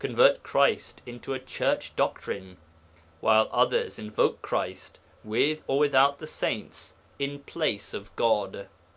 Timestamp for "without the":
5.78-6.26